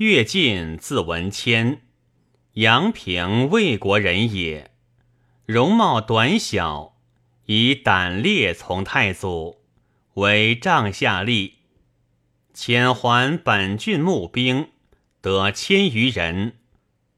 [0.00, 1.82] 乐进字文谦，
[2.54, 4.70] 阳平魏国人也，
[5.44, 6.96] 容貌短小，
[7.44, 9.60] 以胆烈从太祖，
[10.14, 11.52] 为帐下吏。
[12.54, 14.70] 遣还本郡募兵，
[15.20, 16.54] 得千余人，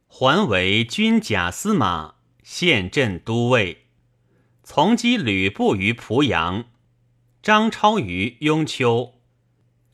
[0.08, 3.84] 还为军甲司马、县镇都尉，
[4.64, 6.64] 从击吕布于濮阳，
[7.44, 9.20] 张超于雍丘，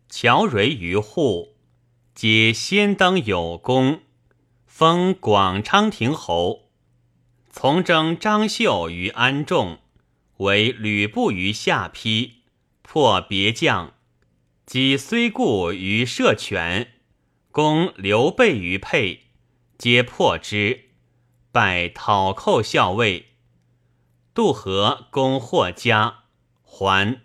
[0.08, 1.57] 乔蕤于户，
[2.20, 4.00] 皆先登有功，
[4.66, 6.70] 封广昌亭侯。
[7.48, 9.78] 从征张绣于安众，
[10.38, 12.42] 为吕布于下邳，
[12.82, 13.94] 破别将。
[14.66, 16.94] 击虽故于射犬，
[17.52, 19.28] 攻刘备于沛，
[19.78, 20.86] 皆破之，
[21.52, 23.26] 拜讨寇校尉。
[24.34, 26.24] 渡河攻霍家，
[26.64, 27.20] 还。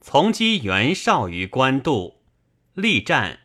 [0.00, 2.22] 从击袁绍于官渡，
[2.72, 3.39] 力战，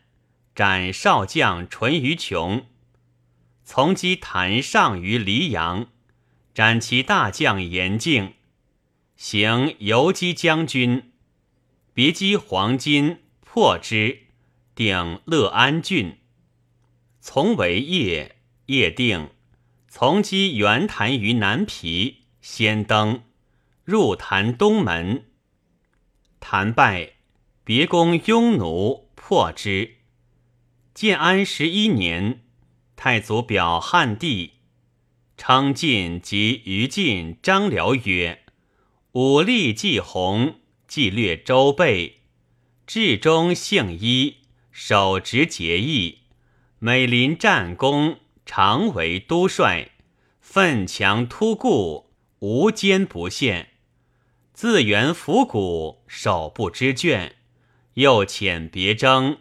[0.56, 2.64] 斩少将淳于琼。
[3.62, 5.88] 从击谭上于黎阳，
[6.54, 8.32] 斩其大将严敬，
[9.16, 11.12] 行游击将军，
[11.92, 13.18] 别击黄巾。
[13.42, 14.20] 破之，
[14.74, 16.18] 定乐安郡。
[17.20, 18.36] 从为业，
[18.66, 19.30] 业定。
[19.88, 23.22] 从击袁谭于南皮，先登，
[23.84, 25.26] 入谭东门。
[26.40, 27.12] 谭败，
[27.64, 29.95] 别攻雍奴，破之。
[30.96, 32.40] 建安十一年，
[32.96, 34.52] 太祖表汉帝，
[35.36, 38.44] 称晋及于晋、张辽曰
[39.12, 40.58] ：“武力既宏，
[40.88, 42.22] 既略周备。”
[42.88, 44.36] 至忠信一，
[44.70, 46.20] 守直节义，
[46.78, 49.90] 每临战功，常为都帅，
[50.40, 53.68] 奋强突固，无坚不陷。
[54.54, 57.32] 自援伏谷，手不知倦。
[57.92, 59.36] 又遣别征，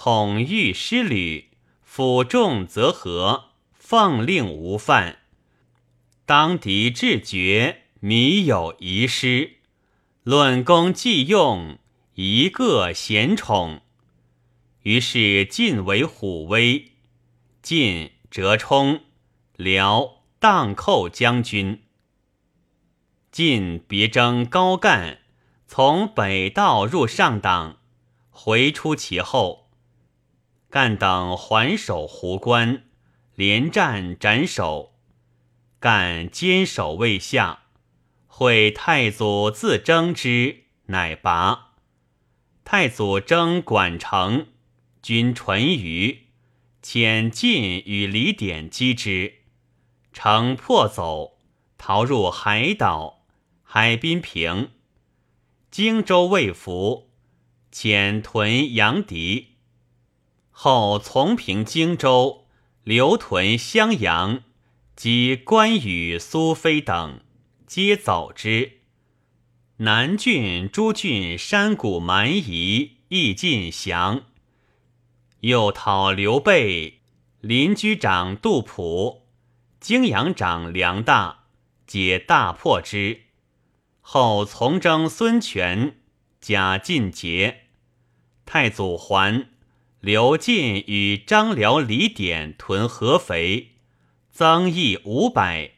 [0.00, 1.48] 统御师旅，
[1.82, 5.18] 辅众则和，奉令无犯。
[6.24, 9.54] 当敌至绝，靡有遗失。
[10.22, 11.80] 论功计用。
[12.14, 13.80] 一个贤宠，
[14.82, 16.92] 于是晋为虎威，
[17.60, 19.00] 晋折冲，
[19.56, 21.82] 辽荡寇将军。
[23.32, 25.18] 晋别征高干，
[25.66, 27.78] 从北道入上党，
[28.30, 29.67] 回出其后。
[30.70, 32.84] 干等还守壶关，
[33.34, 34.92] 连战斩首。
[35.80, 37.60] 干坚守未下，
[38.26, 41.74] 会太祖自征之，乃拔。
[42.64, 44.48] 太祖征管城，
[45.00, 46.26] 军淳于，
[46.82, 49.36] 遣晋与李典击之，
[50.12, 51.38] 城破走，
[51.78, 53.24] 逃入海岛，
[53.62, 54.72] 海滨平。
[55.70, 57.10] 荆州未服，
[57.72, 59.57] 遣屯杨迪。
[60.60, 62.44] 后从平荆州，
[62.82, 64.42] 留屯襄阳，
[64.96, 67.20] 及关羽、苏飞等，
[67.64, 68.80] 皆走之。
[69.76, 74.24] 南郡诸郡山谷蛮夷亦尽降，
[75.42, 77.02] 又讨刘备，
[77.40, 79.28] 邻居长杜甫，
[79.78, 81.44] 泾阳长梁大，
[81.86, 83.20] 皆大破之。
[84.00, 86.00] 后从征孙权，
[86.40, 87.68] 假进节。
[88.44, 89.50] 太祖还，
[90.00, 93.72] 刘进与张辽、李典屯合肥，
[94.30, 95.72] 增邑五百，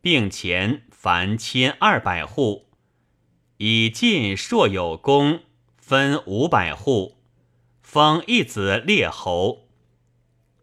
[0.00, 2.66] 并前凡千二百户。
[3.58, 5.42] 以晋硕有功，
[5.76, 7.18] 分五百户，
[7.80, 9.68] 封一子列侯。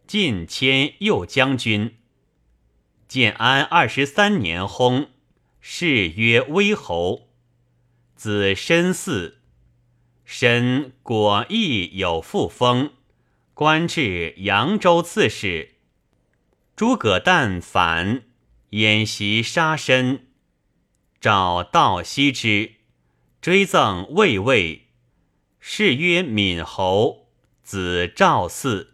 [0.06, 1.98] 晋迁右将军。
[3.08, 5.08] 建安二十三年薨，
[5.62, 7.30] 谥曰威侯。
[8.18, 9.36] 子申嗣，
[10.26, 12.92] 申果亦有复封，
[13.58, 15.78] 官至扬州刺史。
[16.76, 18.22] 诸葛诞反，
[18.70, 20.28] 演习杀身，
[21.20, 22.74] 找道西之。
[23.42, 24.90] 追赠魏尉，
[25.60, 27.30] 谥曰闵侯，
[27.64, 28.90] 子赵嗣。